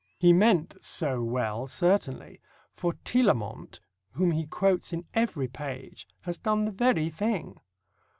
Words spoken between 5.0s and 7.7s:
every page, has done the very thing.